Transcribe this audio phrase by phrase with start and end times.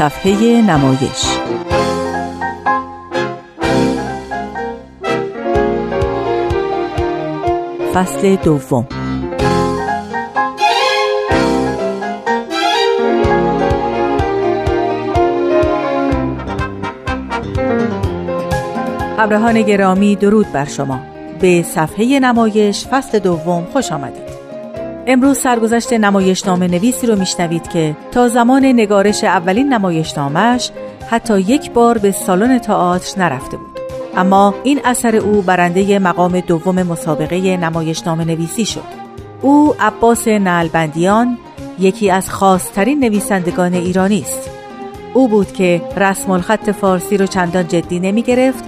[0.00, 1.26] صفحه نمایش.
[7.94, 8.86] فصل دوم.
[19.18, 21.00] همراهان گرامی درود بر شما.
[21.40, 24.29] به صفحه نمایش فصل دوم خوش آمدید.
[25.12, 30.70] امروز سرگذشت نمایشنامه نویسی رو میشنوید که تا زمان نگارش اولین نمایشنامهش
[31.10, 33.80] حتی یک بار به سالن تئاتر نرفته بود.
[34.16, 38.82] اما این اثر او برنده مقام دوم مسابقه نمایشنامه نویسی شد.
[39.42, 41.38] او عباس نلبندیان
[41.78, 44.50] یکی از خاصترین نویسندگان ایرانی است.
[45.14, 48.64] او بود که رسم الخط فارسی رو چندان جدی نمی گرفت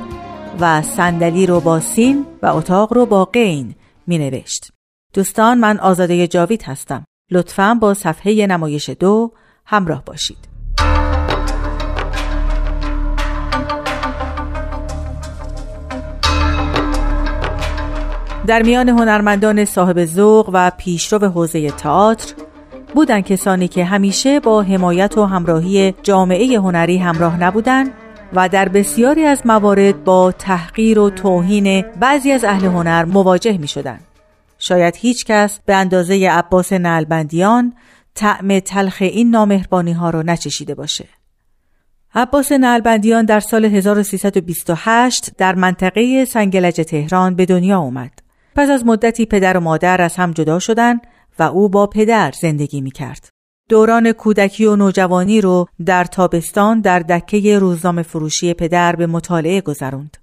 [0.61, 3.75] و صندلی رو با سین و اتاق رو با قین
[4.07, 4.72] می نوشت.
[5.15, 7.05] دوستان من آزاده جاوید هستم.
[7.31, 9.33] لطفا با صفحه نمایش دو
[9.67, 10.39] همراه باشید.
[18.47, 22.35] در میان هنرمندان صاحب ذوق و پیشرو حوزه تئاتر
[22.95, 27.91] بودند کسانی که همیشه با حمایت و همراهی جامعه هنری همراه نبودند
[28.33, 33.69] و در بسیاری از موارد با تحقیر و توهین بعضی از اهل هنر مواجه می
[33.69, 33.99] شدن.
[34.63, 37.75] شاید هیچ کس به اندازه عباس نلبندیان
[38.15, 41.09] طعم تلخ این نامهربانی ها را نچشیده باشه.
[42.15, 48.11] عباس نلبندیان در سال 1328 در منطقه سنگلج تهران به دنیا اومد.
[48.55, 51.01] پس از مدتی پدر و مادر از هم جدا شدند
[51.39, 53.29] و او با پدر زندگی می کرد.
[53.69, 60.17] دوران کودکی و نوجوانی رو در تابستان در دکه روزنامه فروشی پدر به مطالعه گذروند.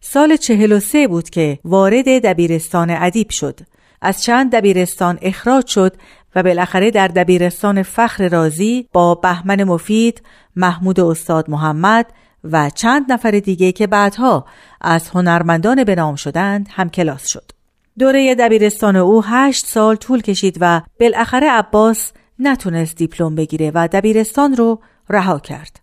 [0.00, 3.60] سال چهل و سه بود که وارد دبیرستان ادیب شد.
[4.02, 5.96] از چند دبیرستان اخراج شد
[6.34, 10.22] و بالاخره در دبیرستان فخر رازی با بهمن مفید،
[10.56, 12.06] محمود استاد محمد
[12.44, 14.46] و چند نفر دیگه که بعدها
[14.80, 17.50] از هنرمندان به نام شدند هم کلاس شد.
[17.98, 24.56] دوره دبیرستان او هشت سال طول کشید و بالاخره عباس نتونست دیپلم بگیره و دبیرستان
[24.56, 25.80] رو رها کرد.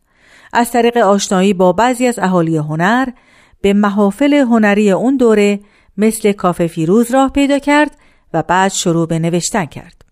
[0.54, 3.08] از طریق آشنایی با بعضی از اهالی هنر
[3.62, 5.60] به محافل هنری اون دوره
[5.98, 7.98] مثل کافه فیروز راه پیدا کرد
[8.34, 10.06] و بعد شروع به نوشتن کرد.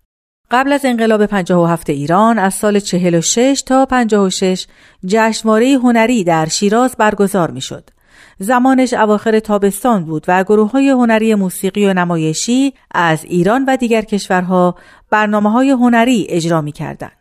[0.52, 4.68] قبل از انقلاب 57 ایران از سال 46 تا 56
[5.06, 7.90] جشنواره هنری در شیراز برگزار می شد.
[8.40, 14.02] زمانش اواخر تابستان بود و گروه های هنری موسیقی و نمایشی از ایران و دیگر
[14.02, 14.76] کشورها
[15.10, 17.12] برنامه های هنری اجرا می کردن.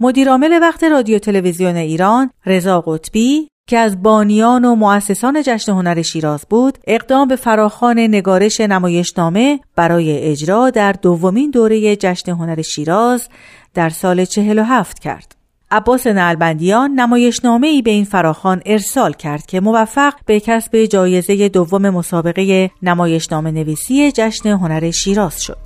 [0.00, 6.46] مدیرعامل وقت رادیو تلویزیون ایران رضا قطبی که از بانیان و مؤسسان جشن هنر شیراز
[6.50, 13.28] بود اقدام به فراخان نگارش نمایشنامه برای اجرا در دومین دوره جشن هنر شیراز
[13.74, 15.34] در سال 47 کرد.
[15.70, 21.90] عباس نلبندیان نمایشنامه ای به این فراخان ارسال کرد که موفق به کسب جایزه دوم
[21.90, 25.58] مسابقه نمایشنامه نویسی جشن هنر شیراز شد.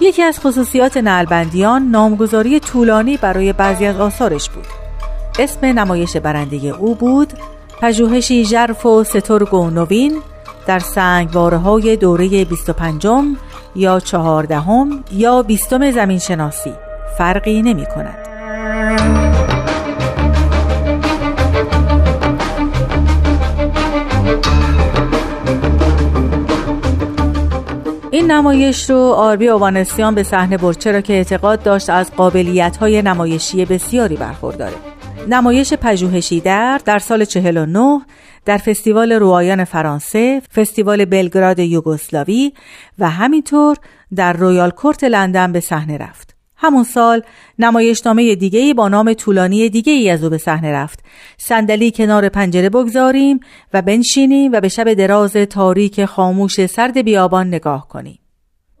[0.00, 4.81] یکی از خصوصیات نلبندیان نامگذاری طولانی برای بعضی از آثارش بود.
[5.38, 7.32] اسم نمایش برنده او بود
[7.80, 10.22] پژوهشی ژرف و سترگ و نوین
[10.66, 13.06] در سنگواره های دوره 25
[13.76, 16.72] یا چهاردهم یا بیستم زمین شناسی
[17.18, 18.18] فرقی نمی کند.
[28.10, 33.02] این نمایش رو آربی اوانسیان به صحنه برد چرا که اعتقاد داشت از قابلیت های
[33.02, 34.91] نمایشی بسیاری برخورداره
[35.28, 38.00] نمایش پژوهشی در در سال 49
[38.44, 42.52] در فستیوال روایان فرانسه، فستیوال بلگراد یوگسلاوی
[42.98, 43.76] و همینطور
[44.14, 46.36] در رویال کورت لندن به صحنه رفت.
[46.56, 47.22] همون سال
[47.58, 51.04] نمایشنامه دیگه با نام طولانی دیگه ای از او به صحنه رفت.
[51.38, 53.40] صندلی کنار پنجره بگذاریم
[53.74, 58.18] و بنشینیم و به شب دراز تاریک خاموش سرد بیابان نگاه کنیم.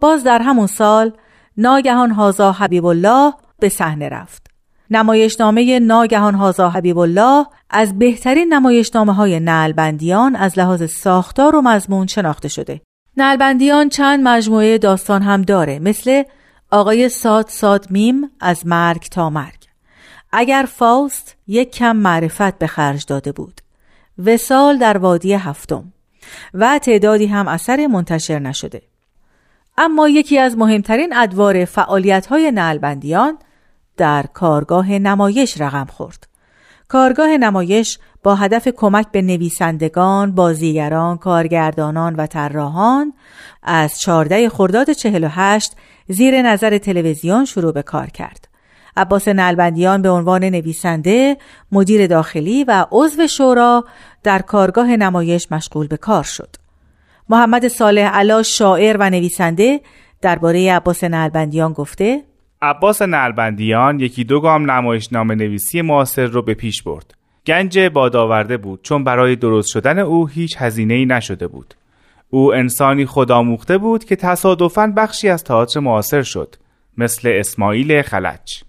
[0.00, 1.12] باز در همون سال
[1.56, 4.51] ناگهان هازا حبیب الله به صحنه رفت.
[4.96, 12.06] نمایشنامه ناگهان هازا حبیب الله از بهترین نمایشنامه های نلبندیان از لحاظ ساختار و مضمون
[12.06, 12.80] شناخته شده.
[13.16, 16.22] نلبندیان چند مجموعه داستان هم داره مثل
[16.70, 19.62] آقای ساد ساد میم از مرگ تا مرگ.
[20.32, 23.60] اگر فاست یک کم معرفت به خرج داده بود.
[24.24, 25.92] وسال در وادی هفتم.
[26.54, 28.82] و تعدادی هم اثر منتشر نشده.
[29.78, 33.38] اما یکی از مهمترین ادوار فعالیت های نلبندیان
[34.02, 36.26] در کارگاه نمایش رقم خورد
[36.88, 43.12] کارگاه نمایش با هدف کمک به نویسندگان، بازیگران، کارگردانان و طراحان
[43.62, 45.72] از 14 خرداد 48
[46.08, 48.48] زیر نظر تلویزیون شروع به کار کرد.
[48.96, 51.36] عباس نلبندیان به عنوان نویسنده،
[51.72, 53.84] مدیر داخلی و عضو شورا
[54.22, 56.56] در کارگاه نمایش مشغول به کار شد.
[57.28, 59.80] محمد صالح علا شاعر و نویسنده
[60.22, 62.31] درباره عباس نلبندیان گفته
[62.62, 67.14] عباس نلبندیان یکی دو گام نمایشنامه نویسی معاصر رو به پیش برد.
[67.46, 71.74] گنج بادآورده بود چون برای درست شدن او هیچ هزینه ای نشده بود.
[72.30, 76.54] او انسانی خودآموخته بود که تصادفاً بخشی از تئاتر معاصر شد
[76.98, 78.62] مثل اسماعیل خلج.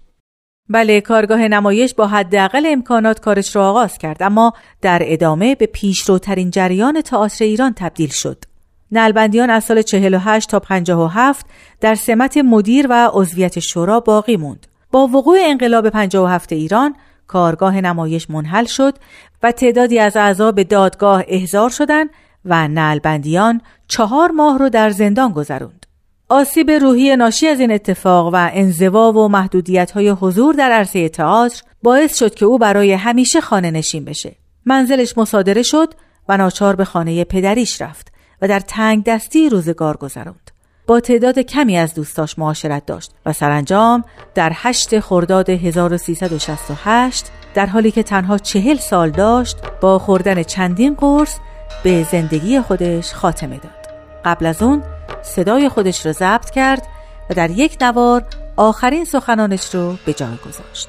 [0.68, 4.52] بله کارگاه نمایش با حداقل امکانات کارش را آغاز کرد اما
[4.82, 8.44] در ادامه به پیشروترین جریان تئاتر ایران تبدیل شد.
[8.92, 11.46] نلبندیان از سال 48 تا 57
[11.80, 14.66] در سمت مدیر و عضویت شورا باقی موند.
[14.90, 16.94] با وقوع انقلاب 57 ایران
[17.26, 18.94] کارگاه نمایش منحل شد
[19.42, 22.10] و تعدادی از اعضا به دادگاه احضار شدند
[22.44, 25.86] و نلبندیان چهار ماه رو در زندان گذروند.
[26.28, 31.62] آسیب روحی ناشی از این اتفاق و انزوا و محدودیت های حضور در عرصه تئاتر
[31.82, 34.36] باعث شد که او برای همیشه خانه نشین بشه.
[34.64, 35.94] منزلش مصادره شد
[36.28, 38.13] و ناچار به خانه پدریش رفت
[38.46, 40.50] در تنگ دستی روزگار گذراند.
[40.86, 44.04] با تعداد کمی از دوستاش معاشرت داشت و سرانجام
[44.34, 51.36] در هشت خرداد 1368 در حالی که تنها چهل سال داشت با خوردن چندین قرص
[51.84, 53.94] به زندگی خودش خاتمه داد.
[54.24, 54.82] قبل از اون
[55.22, 56.86] صدای خودش رو ضبط کرد
[57.30, 58.24] و در یک نوار
[58.56, 60.88] آخرین سخنانش رو به جای گذاشت.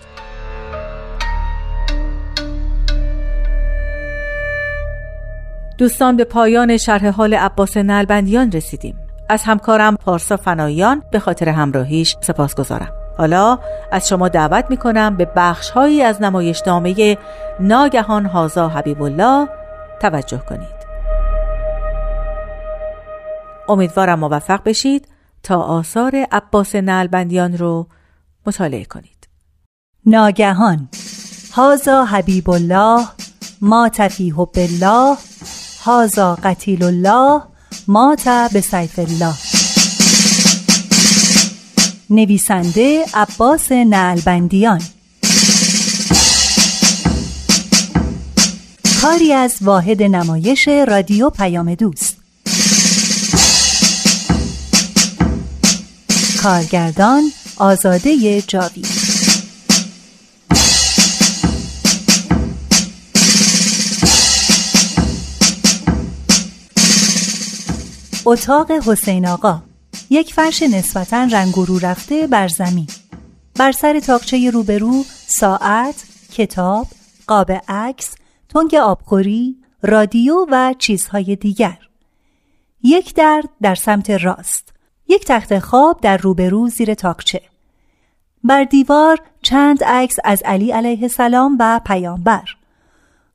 [5.77, 8.95] دوستان به پایان شرح حال عباس نلبندیان رسیدیم.
[9.29, 12.91] از همکارم پارسا فنایان به خاطر همراهیش سپاس گذارم.
[13.17, 13.59] حالا
[13.91, 17.17] از شما دعوت می کنم به بخش هایی از نمایشنامه
[17.59, 19.47] ناگهان هازا حبیب الله
[20.01, 20.85] توجه کنید.
[23.69, 25.07] امیدوارم موفق بشید
[25.43, 27.87] تا آثار عباس نلبندیان رو
[28.47, 29.27] مطالعه کنید.
[30.05, 30.89] ناگهان
[31.53, 33.05] هازا حبیب الله
[33.61, 35.17] ما تفیه بالله
[35.85, 37.41] هازا قتیل الله
[37.87, 39.33] مات به سیف الله.
[42.09, 44.81] نویسنده عباس نعلبندیان.
[49.01, 52.15] کاری از واحد نمایش رادیو پیام دوست.
[56.43, 57.23] کارگردان
[57.57, 59.04] آزاده جاوید.
[68.27, 69.61] اتاق حسین آقا.
[70.09, 72.87] یک فرش نسبتا رنگورو رفته بر زمین.
[73.59, 76.87] بر سر تاقچه روبرو ساعت، کتاب،
[77.27, 78.15] قاب عکس،
[78.49, 81.77] تنگ آبخوری، رادیو و چیزهای دیگر.
[82.83, 84.73] یک در در سمت راست.
[85.07, 87.41] یک تخت خواب در روبرو زیر تاقچه.
[88.43, 92.45] بر دیوار چند عکس از علی علیه السلام و پیامبر.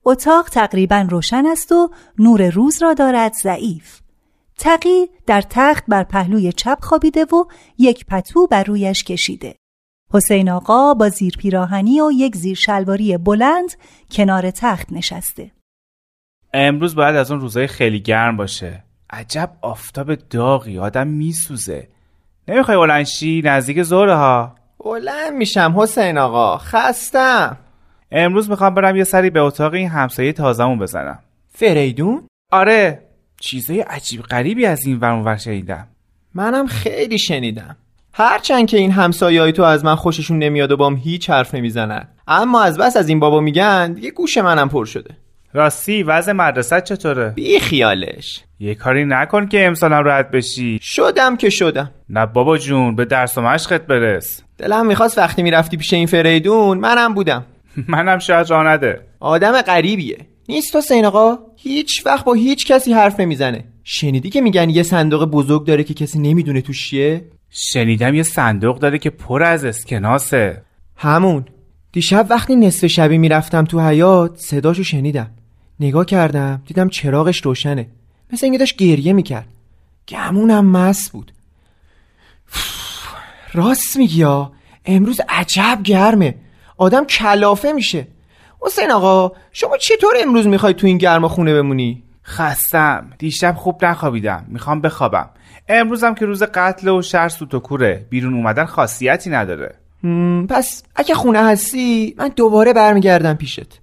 [0.04, 4.00] اتاق تقریبا روشن است و نور روز را دارد ضعیف.
[4.60, 7.44] تقی در تخت بر پهلوی چپ خوابیده و
[7.78, 9.54] یک پتو بر رویش کشیده.
[10.12, 13.74] حسین آقا با زیر پیراهنی و یک زیر شلواری بلند
[14.10, 15.50] کنار تخت نشسته.
[16.54, 18.84] امروز باید از اون روزای خیلی گرم باشه.
[19.10, 21.88] عجب آفتاب داغی آدم میسوزه.
[22.48, 24.54] نمی‌خوای اولنشی نزدیک زوره ها.
[24.84, 27.58] بلند میشم حسین آقا خستم.
[28.10, 31.18] امروز می‌خوام برم یه سری به اتاق این همسایه تازمون بزنم.
[31.48, 33.09] فریدون؟ آره
[33.40, 35.86] چیزای عجیب غریبی از این ور شنیدم.
[36.34, 37.76] منم خیلی شنیدم.
[38.12, 42.08] هرچند که این همسایه‌های تو از من خوششون نمیاد و بام هیچ حرف نمی‌زنن.
[42.28, 45.10] اما از بس از این بابا میگن یه گوش منم پر شده.
[45.52, 50.78] راستی وضع مدرسه چطوره؟ بی خیالش یه کاری نکن که امسالم رد بشی.
[50.82, 51.90] شدم که شدم.
[52.08, 54.42] نه بابا جون به درس و مشقت برس.
[54.58, 57.44] دلم می‌خواست وقتی می‌رفتی پیش این فریدون منم بودم.
[57.88, 59.00] منم شاید راه نده.
[59.20, 60.18] آدم غریبیه.
[60.50, 63.64] نیست تو سین آقا؟ هیچ وقت با هیچ کسی حرف نمی‌زنه.
[63.84, 68.78] شنیدی که میگن یه صندوق بزرگ داره که کسی نمی‌دونه توش چیه؟ شنیدم یه صندوق
[68.78, 70.62] داره که پر از اسکناسه.
[70.96, 71.44] همون.
[71.92, 75.30] دیشب وقتی نصف شبی می‌رفتم تو حیات صداشو شنیدم.
[75.80, 77.86] نگاه کردم دیدم چراغش روشنه.
[78.32, 79.48] مثل اینکه داشت گریه می‌کرد.
[80.08, 81.32] گمونم مس بود.
[83.52, 84.52] راست میگی یا
[84.86, 86.34] امروز عجب گرمه.
[86.76, 88.06] آدم کلافه میشه.
[88.62, 93.10] حسین آقا شما چطور امروز می‌خوای تو این گرما خونه بمونی؟ خستم.
[93.18, 94.44] دیشب خوب نخوابیدم.
[94.48, 95.30] می‌خوام بخوابم.
[95.68, 98.06] امروزم که روز قتل و شر سوت و کوره.
[98.10, 99.74] بیرون اومدن خاصیتی نداره.
[100.48, 103.80] پس اگه خونه هستی من دوباره برمیگردم پیشت.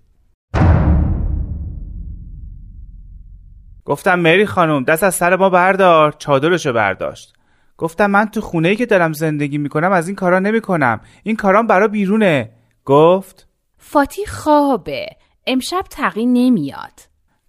[3.85, 6.11] گفتم مری خانم دست از سر ما بردار.
[6.11, 7.33] چادرشو برداشت.
[7.77, 10.99] گفتم من تو خونه ای که دارم زندگی می‌کنم از این کارا نمی‌کنم.
[11.23, 12.49] این کارام برا بیرونه.
[12.85, 13.46] گفت
[13.89, 15.05] فاتی خوابه.
[15.45, 16.99] امشب تقی نمیاد.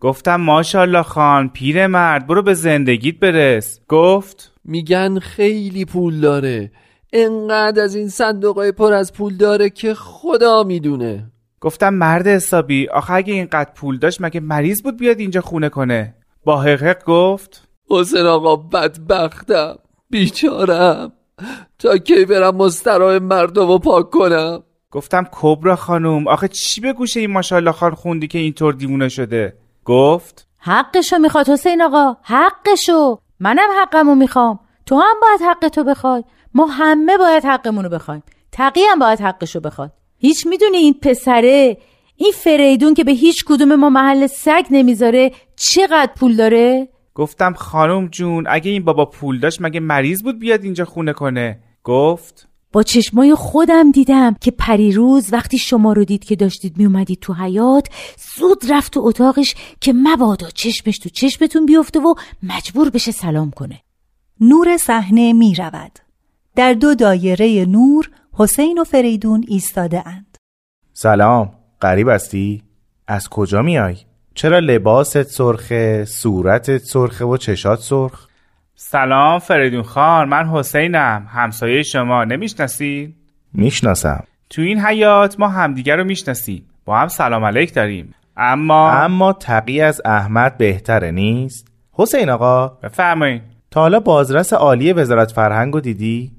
[0.01, 1.51] گفتم ماشاءالله خان
[1.87, 3.81] مرد برو به زندگیت برس.
[3.89, 6.73] گفت؟ میگن خیلی پول داره.
[7.13, 11.31] انقدر از این صندوقای پر از پول داره که خدا می‌دونه.
[11.61, 16.15] گفتم مرد حسابی آخه اگه اینقدر پول داشت مگه مریض بود بیاد اینجا خونه کنه؟
[16.45, 19.79] با حقق گفت؟ حسین آقا بدبختم.
[20.11, 21.13] بیچارم.
[21.79, 27.21] تا کی برم مسترای مردم رو پاک کنم؟ گفتم کبرا خانوم آخه چی به گوشه
[27.21, 33.19] این ماشاءالله خان خوندی که اینطور دیوونه شده؟ گفت حقشو می‌خواد حسین آقا حقشو.
[33.41, 34.61] منم حقمو می‌خوام.
[34.87, 36.25] تو هم باید حق تو بخوای.
[36.55, 38.23] ما همه باید حقمونو بخوایم.
[38.53, 39.93] تقی هم باید حقشو بخواد.
[40.19, 41.77] هیچ می‌دونی این پسره
[42.17, 48.09] این فریدون که به هیچ کدوم ما محل سگ نمی‌ذاره چقدر پول داره؟ گفتم خانم
[48.09, 52.83] جون اگه این بابا پول داشت مگه مریض بود بیاد اینجا خونه کنه؟ گفت با
[52.83, 57.89] چشمای خودم دیدم که پریروز وقتی شما رو دید که داشتید میومدید تو حیات
[58.37, 63.81] زود رفت تو اتاقش که مبادا چشمش تو چشمتون بیفته و مجبور بشه سلام کنه
[64.41, 65.99] نور صحنه می رود.
[66.57, 70.37] در دو دایره نور حسین و فریدون ایستاده اند.
[70.93, 72.63] سلام قریب هستی؟
[73.07, 73.97] از کجا میای؟
[74.35, 78.28] چرا لباست سرخه، صورتت سرخه و چشات سرخ؟
[78.81, 80.29] سلام فریدون خان.
[80.29, 81.27] من حسینم.
[81.31, 82.25] همسایه شما.
[82.25, 83.15] نمی‌شناسی؟
[83.55, 84.25] می‌شناسم.
[84.51, 86.67] تو این حیات ما همدیگر رو می‌شناسیم.
[86.85, 88.15] با هم سلام علیک داریم.
[88.37, 92.69] اما اما تقی از احمد بهتره نیست؟ حسین آقا.
[92.69, 96.33] بفرمایید تا حالا بازرس عالی وزارت فرهنگ رو دیدی؟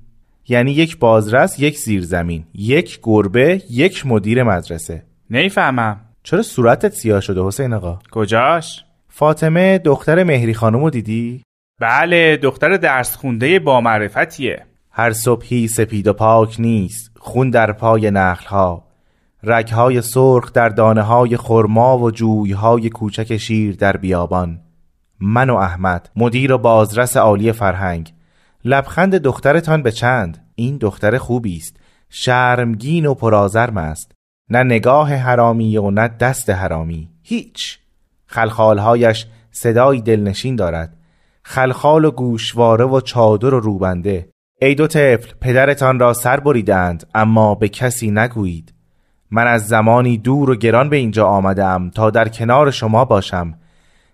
[0.48, 5.04] یعنی یک بازرس یک زیرزمین یک گربه یک مدیر مدرسه.
[5.30, 11.42] نیفهمم چرا صورتت سیاه شده حسین آقا؟ کجاش؟ فاطمه دختر مهری خانم رو دیدی؟
[11.80, 18.12] بله دختر درس خونده با معرفتیه هر صبحی سپید و پاک نیست خون در پای
[18.12, 18.86] نخلها.
[19.44, 24.60] رگهای سرخ در دانه های خرما و جویهای کوچک شیر در بیابان.
[25.20, 28.14] من و احمد مدیر و بازرس عالی فرهنگ.
[28.66, 31.78] لبخند دخترتان به چند؟ این دختر خوبی است.
[32.10, 34.12] شرمگین و پرازرم است.
[34.50, 37.10] نه نگاه حرامی و نه دست حرامی.
[37.24, 37.80] هیچ.
[38.26, 40.99] خلخالهایش صدای دلنشین دارد.
[41.52, 44.30] خلخال و گوشواره و چادر و روبنده.
[44.62, 48.74] ای دو طفل پدرتان را سر بریدند اما به کسی نگویید.
[49.32, 53.54] من از زمانی دور و گران به اینجا آمدم تا در کنار شما باشم.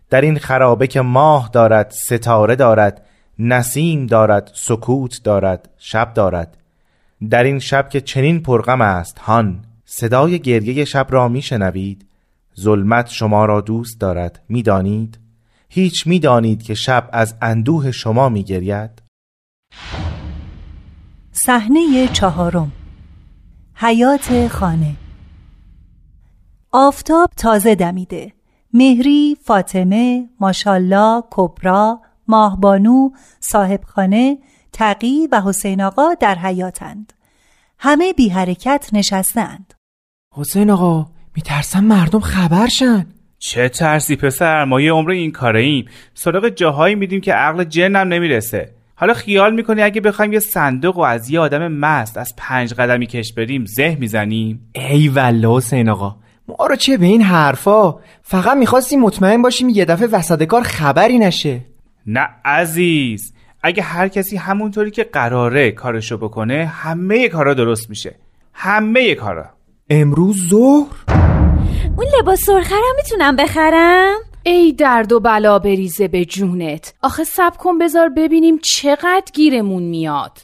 [0.10, 3.06] در این خرابه که ماه دارد ستاره دارد
[3.40, 6.58] نسیم دارد سکوت دارد شب دارد.
[7.30, 12.06] در این شب که چنین پرغم است هان صدای گریه شب را میشنوید.
[12.60, 15.25] ظلمت شما را دوست دارد می‌دانید؟
[15.70, 19.02] هیچ می‌دانید که شب از اندوه شما میگرید
[21.32, 22.72] صحنه چهارم
[23.76, 24.96] حیات خانه
[26.72, 28.34] آفتاب تازه دمیده
[28.74, 34.38] مهری، فاطمه، ماشالله، کبرا، ماهبانو، صاحبخانه،
[34.74, 37.14] تقی و حسین آقا در حیاتند.
[37.80, 39.74] همه بی حرکت نشستند.
[40.34, 43.15] حسین آقا میترسم مردم خبر شن.
[43.48, 45.86] چه ترسی پسر ما یه عمر این کاره ایم.
[46.14, 48.72] سراغ جاهایی میدیم که عقل جنم نمی‌رسه.
[48.96, 53.08] حالا خیال می‌کنی اگه بخوایم یه صندوق و از یه آدم مست از پنج قدمی
[53.08, 56.16] کش بریم زه می‌زنیم؟ ای والله حسین آقا
[56.48, 61.20] ما رو چه به این حرفا؟ فقط می‌خواستیم مطمئن باشیم یه دفعه وسط کار خبری
[61.20, 61.62] نشه.
[62.06, 63.34] نه عزیز
[63.64, 68.16] اگه هر کسی همونطوری که قراره کارشو بکنه همه کارا درست میشه.
[68.54, 69.46] همه کارا.
[69.90, 71.35] امروز ظهر.
[71.98, 76.94] اون لباس سرخه رو می‌تونم بخرم؟ ای درد و بلا بریزه به جونت.
[77.02, 80.38] آخه سب کن بذار ببینیم چقدر گیرمون میاد.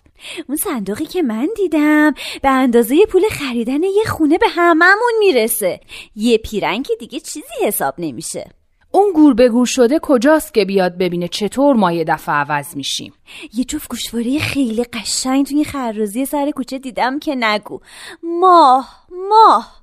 [0.48, 5.80] اون صندوقی که من دیدم به اندازه پول خریدن یه خونه به هممون می‌رسه.
[6.16, 8.50] یه پیرنگ که دیگه چیزی حساب نمیشه.
[8.92, 13.13] اون گور به گور شده کجاست که بیاد ببینه چطور ما یه دفعه عوض میشیم؟
[13.54, 17.80] یه جفت گوشواره خیلی قشنگ توی خرازی سر کوچه دیدم که نگو.
[18.24, 19.81] ماه ماه.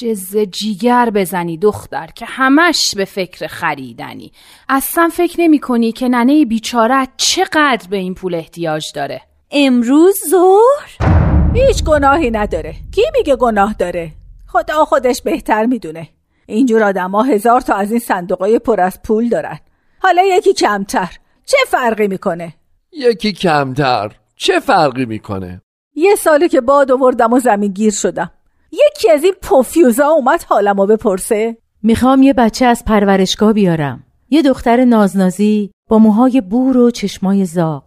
[0.00, 4.32] جز جیگر بزنی دختر که همش به فکر خریدنی.
[4.68, 9.22] اصلا فکر نمی کنی که ننه بیچاره چقدر به این پول احتیاج داره.
[9.50, 11.12] امروز ظهر؟
[11.54, 12.74] هیچ گناهی نداره.
[12.92, 14.10] کی میگه گناه داره؟
[14.46, 16.08] خدا خودش بهتر می‌دونه.
[16.46, 19.58] اینجور آدما هزار تا از این صندوقای پر از پول دارن.
[19.98, 21.18] حالا یکی کمتر.
[21.46, 22.54] چه فرقی می‌کنه؟
[22.92, 24.12] یکی کمتر.
[24.36, 25.62] چه فرقی می‌کنه؟
[25.94, 28.30] یه ساله که باد آوردم و زمین گیر شدم.
[28.72, 31.56] یکی از این پوفیوزا اومد حالمو بپرسه.
[31.82, 34.04] می‌خوام یه بچه از پرورشگاه بیارم.
[34.30, 37.84] یه دختر نازنازی با موهای بور و چشمای زاق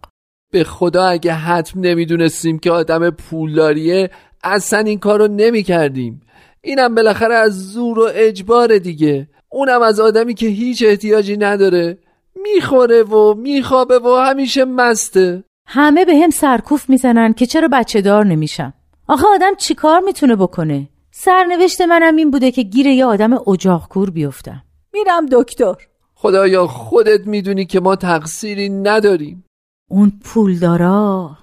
[0.52, 4.10] به خدا اگه حتم نمی‌دونستیم که آدم پولداریه
[4.44, 6.22] اصلا این کار رو نمی کردیم
[6.60, 9.28] اینم بالاخره از زور و اجبار دیگه.
[9.48, 11.98] اونم از آدمی که هیچ احتیاجی نداره.
[12.36, 15.44] می‌خوره و میخوابه و همیشه مسته.
[15.66, 18.74] همه به هم سرکوف می‌زنن که چرا بچه دار نمیشم
[19.08, 24.62] آخه آدم چیکار می‌تونه بکنه؟ سرنوشت منم این بوده که گیر یه آدم اجاقکور بیفتم.
[24.92, 25.74] میرم دکتر.
[26.14, 29.44] خدایا خودت می‌دونی که ما تقصیری نداریم.
[29.90, 31.38] اون پولدارا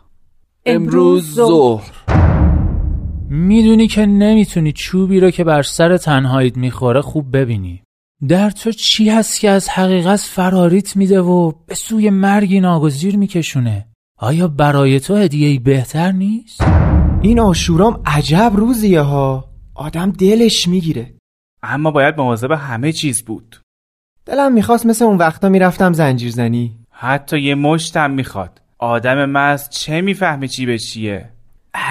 [0.66, 1.92] امروز ظهر.
[3.30, 7.84] می‌دونی که نمی‌تونی چوبی رو که بر سر تنهاییت می‌خوره خوب ببینی.
[8.28, 13.88] در تو چی هست که از حقیقت فراریت میده و به سوی مرگی ناگزیر میکشونه؟
[14.18, 16.64] آیا برای تو هدیه بهتر نیست؟
[17.24, 19.50] این آشورام عجب روزیه ها.
[19.76, 21.14] آدم دلش می‌گیره.
[21.64, 23.62] اما باید مواظب همه چیز بود.
[24.26, 26.78] دلم می‌خواست مثل اون وقتا می‌رفتم زنجیرزنی.
[26.92, 28.62] حتی یه مشتم می‌خواد.
[28.78, 31.30] آدم مست چه می‌فهمه چی به چیه؟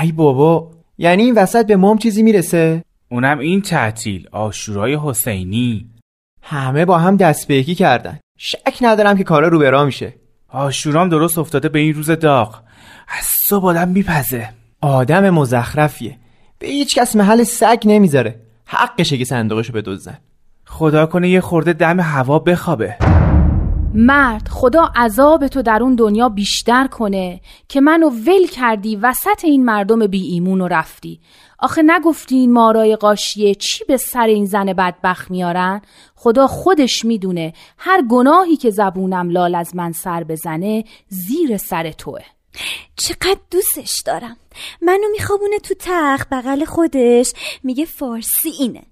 [0.02, 5.90] ای بابا یعنی این وسط به مام چیزی می‌رسه؟ اونم این تعطیل آشورای حسینی.
[6.42, 8.18] همه با هم دست به یکی کردن.
[8.38, 10.14] شک ندارم که کارا رو برا میشه.
[10.48, 12.62] آشورام درست افتاده به این روز داغ.
[13.18, 14.59] از صبح آدم میپزه.
[14.82, 16.18] آدم مزخرفیه.
[16.58, 18.40] به هیچ کس محل سگ نمی‌ذاره.
[18.66, 20.18] حقشه که صندوقشو بدزدن.
[20.66, 22.96] خدا کنه یه خورده دم هوا بخوابه.
[23.94, 29.64] مرد خدا عذاب تو در اون دنیا بیشتر کنه که منو ول کردی وسط این
[29.64, 31.20] مردم بی ایمون و رفتی.
[31.58, 35.82] آخه نگفتی این مارای قاشیه چی به سر این زن بدبخت میارن؟
[36.14, 42.20] خدا خودش می‌دونه هر گناهی که زبونم لال از من سر بزنه زیر سر توه.
[42.96, 44.36] چقدر دوستش دارم.
[44.82, 47.32] منو میخوابونه تو تخت بغل خودش.
[47.62, 48.82] میگه فارسی اینه.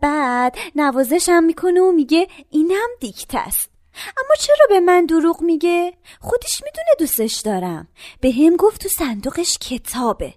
[0.00, 3.70] بعد نوازشم می‌کنه و میگه اینم دیکته است.
[3.96, 7.88] اما چرا به من دروغ میگه؟ خودش می‌دونه دوستش دارم.
[8.20, 10.34] به هم گفت تو صندوقش کتابه.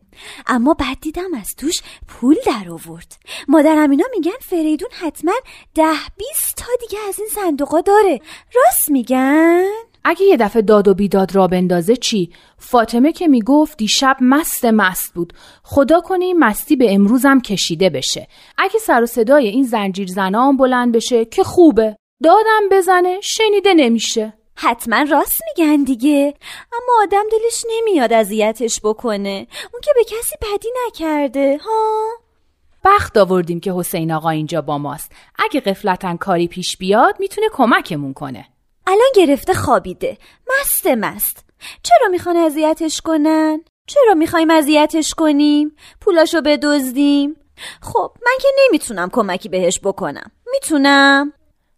[0.48, 3.18] اما بعد دیدم از توش پول در آورد.
[3.48, 5.34] مادرم اینا میگن فریدون حتما
[5.76, 8.22] ده بیست تا دیگه از این صندوقا داره.
[8.56, 14.18] راست میگن؟ اگه یه دفعه داد و بیداد را بندازه چی؟ فاطمه که می‌گفت دیشب
[14.22, 15.34] مست مست بود.
[15.64, 18.28] خدا کنه این مستی به امروزم کشیده بشه.
[18.58, 21.96] اگه سر و صدای این زنجیر زنان بلند بشه که خوبه.
[22.24, 24.34] دادم بزنه شنیده نمیشه.
[24.56, 26.34] حتما راست میگن دیگه.
[26.74, 29.48] اما آدم دلش نمیاد اذیتش بکنه.
[29.74, 32.10] اون که به کسی بدی نکرده ها؟
[32.86, 35.12] بخت آوردیم که حسین آقا اینجا با ماست.
[35.40, 38.46] اگه قفلتا کاری پیش بیاد می‌تونه کمکمون کنه.
[38.90, 40.18] الان گرفته خوابیده.
[40.50, 41.46] مست مست.
[41.84, 45.72] چرا می‌خوان اذیتش کنن؟ چرا می‌خوایم اذیتش کنیم؟
[46.02, 47.36] پولاشو بدزدیم؟
[47.82, 50.32] خب من که نمی‌تونم کمکی بهش بکنم.
[50.52, 51.34] می‌تونم؟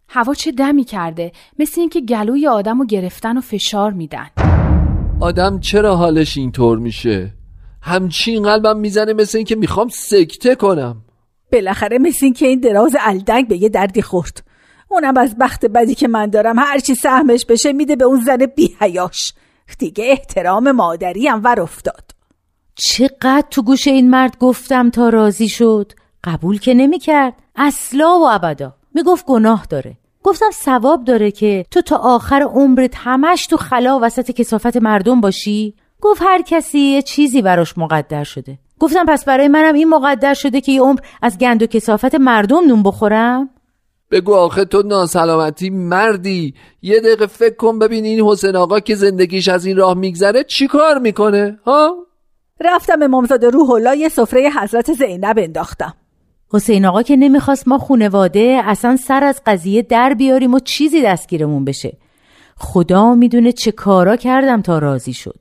[0.08, 4.30] هوا چه دمی کرده؟ مثل اینکه گلوی آدمو گرفتن و فشار میدن.
[5.20, 7.34] آدم چرا حالش اینطور میشه؟
[7.82, 11.04] همچین قلبم می‌زنه مثل اینکه می‌خوام سکته کنم.
[11.52, 14.51] بالاخره مثل این که این دراز الدنگ به یه دردی خورد.
[14.92, 16.58] اونم از بخت بدی که من دارم.
[16.58, 19.32] هرچی سهمش بشه میده به اون زن بی حیاش
[19.78, 22.10] دیگه احترام مادری هم ور افتاد.
[22.74, 25.92] چقدر تو گوش این مرد گفتم تا راضی شد؟
[26.24, 27.34] قبول که نمی‌کرد.
[27.56, 28.74] اصلا و ابدا.
[28.94, 29.96] می‌گفت گناه داره.
[30.22, 35.74] گفتم ثواب داره که تو تا آخر عمرت همش تو خلا وسط کسافت مردم باشی؟
[36.00, 38.58] گفت هر کسی یه چیزی براش مقدر شده.
[38.78, 42.66] گفتم پس برای منم این مقدر شده که یه عمر از گند و کسافت مردم
[42.66, 43.50] نون بخورم؟
[44.12, 46.54] بگو آخه تو ناسلامتی مردی.
[46.82, 50.66] یه دقیقه فکر کن ببین این حسین آقا که زندگیش از این راه میگذره چی
[50.66, 51.96] کار می‌کنه ها؟
[52.60, 55.94] رفتم امامزاده روح الله یه سفره حضرت زینب انداختم.
[56.52, 61.64] حسین آقا که نمی‌خواست ما خونواده اصلا سر از قضیه در بیاریم و چیزی دستگیرمون
[61.64, 61.96] بشه.
[62.56, 65.38] خدا می‌دونه چه کارا کردم تا راضی شد.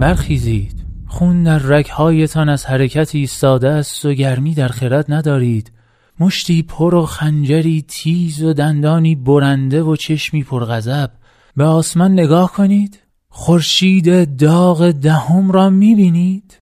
[0.00, 0.72] برخیزید.
[1.08, 5.72] خون در رگهایتان از حرکت ایستاده است و گرمی در خرد ندارید.
[6.20, 11.10] مشتی پر و خنجری تیز و دندانی برنده و چشمی پرغضب
[11.56, 13.02] به آسمان نگاه کنید.
[13.28, 16.58] خورشید داغ دهم را می‌بینید.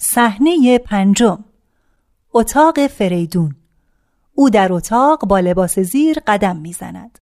[0.00, 1.44] صحنه پنجم.
[2.34, 3.56] اتاق فریدون.
[4.34, 7.18] او در اتاق با لباس زیر قدم می‌زند.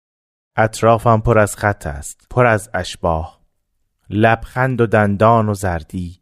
[0.56, 3.37] اطرافم پر از خط است پر از اشباه
[4.10, 6.18] لبخند و دندان و زردی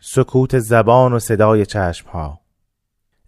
[0.00, 2.40] سکوت زبان و صدای چشمها.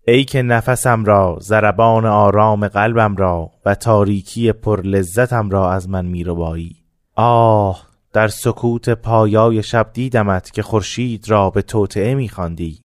[0.06, 6.04] ای که نفسم را زربان آرام قلبم را و تاریکی پر لذتم را از من
[6.04, 6.76] میربایی.
[7.14, 12.80] آه در سکوت پایای شب دیدمت که خورشید را به توطعه میخواندی.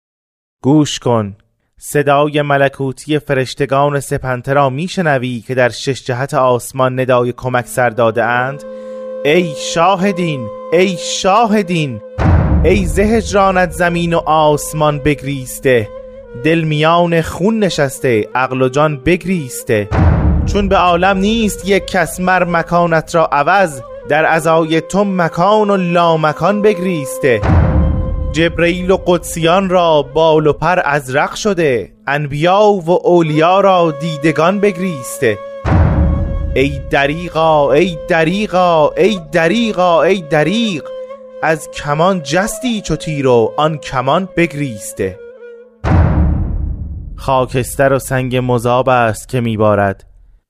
[0.62, 1.36] گوش کن
[1.78, 8.24] صدای ملکوتی فرشتگان سپنته را میشنوی که در شش جهت آسمان ندای کمک سر داده
[8.24, 8.64] اند؟
[9.26, 12.02] ای شاهدین ای شاهدین
[12.64, 15.90] ای زهجرانت زمین و آسمان بگریسته.
[16.44, 19.90] دل میان خون نشسته عقل و جان بگریسته.
[20.46, 25.78] چون به عالم نیست یک کس مر مکانت را عوض در ازای تو مکان و
[25.78, 27.42] لامکان بگریسته.
[28.32, 35.38] جبرئیل و قدسیان را بال و پر ازرق شده انبیا و اولیا را دیدگان بگریسته.
[36.56, 40.84] ای دریغا ای دریغا ای دریغا ای دریغ
[41.44, 45.20] از کمان جستی چو تیر و آن کمان بگریسته.
[47.16, 50.04] خاکستر و سنگ مذاب است که میبارد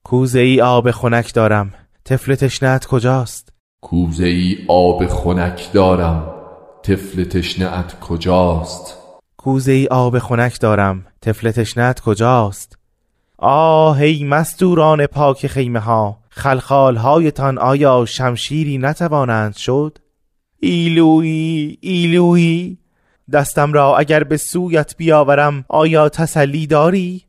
[0.04, 1.72] کوزه ای آب خنک دارم.
[2.04, 6.34] طفل تشنت کجاست؟ کوزه ای آب خنک دارم.
[6.82, 8.98] طفل تشنت کجاست؟
[9.36, 11.06] کوزه ای آب خنک دارم.
[11.20, 12.78] طفل تشنت کجاست؟
[13.38, 19.98] آه ای مستوران پاک خیمه ها خلخال هایتان آیا شمشیری نتوانند شد؟
[20.60, 22.78] ایلوی ایلوی
[23.32, 27.24] دستم را اگر به سویت بیاورم آیا تسلی داری؟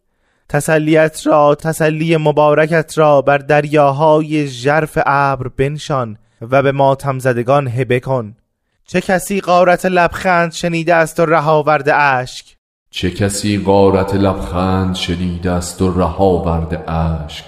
[0.49, 7.99] تسلیت را تسلی مبارکت را بر دریاهای ژرف ابر بنشان و به ماتم زدگان هبه
[7.99, 8.35] کن.
[8.87, 12.54] چه کسی قارت لبخند شنیده است و رها ورده اشک؟
[12.95, 17.45] چه کسی غارت لبخند شنیده است و رها ورده اشک؟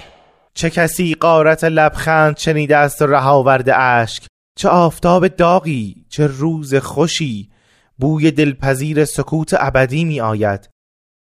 [0.54, 4.24] چه کسی قارت لبخند شنیده است و رها ورده اشک؟
[4.58, 7.50] چه آفتاب داغی چه روز خوشی
[7.98, 10.70] بوی دلپذیر سکوت ابدی می آید.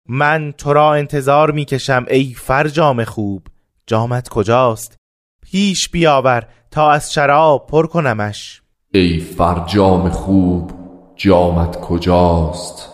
[0.09, 3.47] من تو را انتظار می کشم ای فرجام خوب.
[3.87, 4.97] جامت کجاست؟
[5.43, 8.63] پیش بیاور تا از شراب پر کنمش.
[8.95, 10.73] ای فرجام خوب
[11.17, 12.94] جامت کجاست؟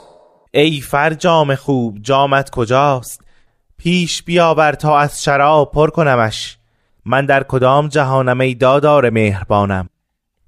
[0.53, 3.21] ای فرجام خوب جامت کجاست؟
[3.79, 6.59] پیش بیاور تا از شراب پر کنمش.
[7.05, 9.89] من در کدام جهانم ای دادار مهربانم؟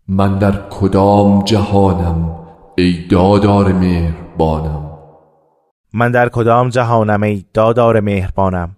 [0.09, 2.37] من در کدام جهانم
[2.79, 4.91] ای دادار مهربانم؟
[5.95, 8.77] من در کدام جهانم ای دادار مهربانم؟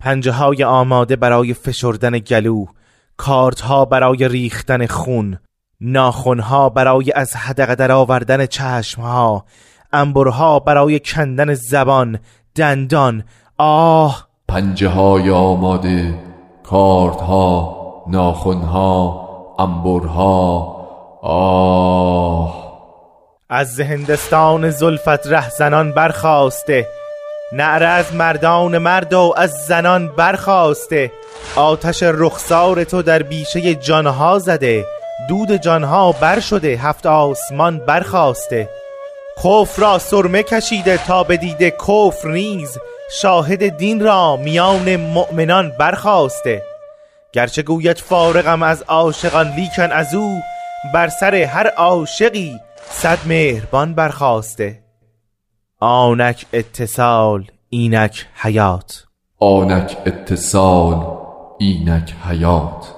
[0.00, 2.64] پنجه های آماده برای فشردن گلو
[3.16, 5.38] کارت ها برای ریختن خون
[5.80, 9.44] ناخن ها برای از حدقه در آوردن چشم ها
[9.92, 12.18] انبرها برای کندن زبان
[12.56, 13.24] دندان.
[13.58, 14.26] آه!
[14.48, 16.14] پنجه های آماده
[16.62, 17.76] کارت ها
[18.08, 19.26] ناخن ها
[19.58, 20.76] انبرها.
[21.22, 22.70] آه!
[23.50, 26.86] از هندستان زلفت رهزنان برخواسته
[27.52, 31.12] نعره از مردان مرد و از زنان برخواسته
[31.56, 34.84] آتش رخسار تو در بیشه جانها زده
[35.28, 38.68] دود جانها بر شده هفت آسمان برخواسته
[39.44, 42.78] کفر را سرمه کشیده تا بدیده کفر نیز
[43.20, 46.62] شاهد دین را میان مؤمنان برخواسته
[47.32, 50.40] گرچه گوید فارغم از عاشقان لیکن از او
[50.94, 54.82] بر سر هر عاشقی صد مهربان برخواسته
[55.80, 59.04] آنک اتصال اینک حیات.
[59.38, 61.06] آنک اتصال
[61.58, 62.94] اینک حیات.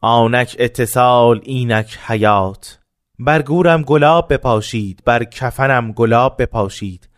[0.00, 2.78] آنک اتصال اینک حیات.
[3.18, 7.08] بر گورم گلاب بپاشید بر کفنم گلاب بپاشید.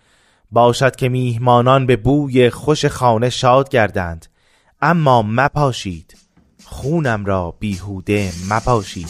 [0.51, 4.27] باشد که میهمانان به بوی خوش خانه شاد گردند
[4.83, 6.17] اما مپاشید.
[6.65, 9.09] خونم را بیهوده مپاشید.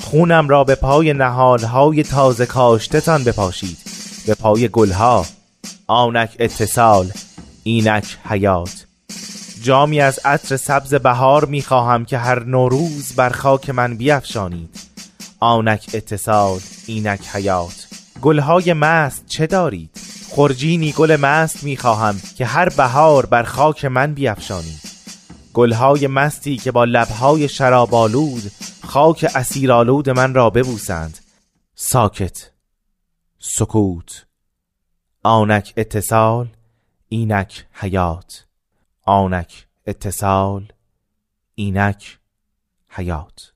[0.00, 3.78] خونم را به پای نهالهای تازه کاشتتان بپاشید.
[4.26, 5.26] به پای گلها
[5.86, 7.12] آنک اتصال
[7.62, 8.86] اینک حیات.
[9.62, 14.91] جامی از عطر سبز بهار می‌خواهم که هر نوروز بر خاک من بیفشانید.
[15.42, 17.86] آنک اتصال اینک حیات.
[18.22, 20.00] گلهای مست چه دارید؟
[20.30, 24.80] خرجینی گل مست می‌خواهم که هر بهار بر خاک من بیفشانید
[25.54, 28.42] گلهای مستی که با لبهای شرابالود
[28.84, 31.18] خاک اسیرالود من را ببوسند.
[31.74, 32.50] ساکت
[33.38, 34.26] سکوت.
[35.22, 36.48] آنک اتصال
[37.08, 38.46] اینک حیات.
[39.04, 40.72] آنک اتصال
[41.54, 42.18] اینک
[42.88, 43.52] حیات.